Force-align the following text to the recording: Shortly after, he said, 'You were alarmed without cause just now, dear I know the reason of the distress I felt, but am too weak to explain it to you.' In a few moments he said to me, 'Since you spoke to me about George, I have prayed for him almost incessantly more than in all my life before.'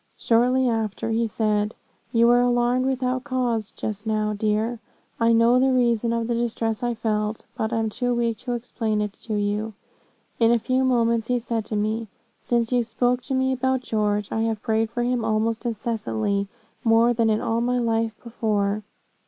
Shortly 0.17 0.67
after, 0.67 1.11
he 1.11 1.27
said, 1.27 1.75
'You 2.11 2.25
were 2.25 2.41
alarmed 2.41 2.87
without 2.87 3.23
cause 3.23 3.69
just 3.75 4.07
now, 4.07 4.33
dear 4.33 4.79
I 5.19 5.31
know 5.31 5.59
the 5.59 5.71
reason 5.71 6.11
of 6.11 6.25
the 6.27 6.33
distress 6.33 6.81
I 6.81 6.95
felt, 6.95 7.45
but 7.55 7.71
am 7.71 7.87
too 7.91 8.15
weak 8.15 8.39
to 8.39 8.53
explain 8.53 8.99
it 8.99 9.13
to 9.21 9.35
you.' 9.35 9.75
In 10.39 10.49
a 10.51 10.57
few 10.57 10.83
moments 10.83 11.27
he 11.27 11.37
said 11.37 11.65
to 11.65 11.75
me, 11.75 12.07
'Since 12.39 12.71
you 12.71 12.81
spoke 12.81 13.21
to 13.25 13.35
me 13.35 13.51
about 13.51 13.81
George, 13.81 14.31
I 14.31 14.41
have 14.41 14.63
prayed 14.63 14.89
for 14.89 15.03
him 15.03 15.23
almost 15.23 15.67
incessantly 15.67 16.47
more 16.83 17.13
than 17.13 17.29
in 17.29 17.39
all 17.39 17.61
my 17.61 17.77
life 17.77 18.15
before.' 18.23 18.81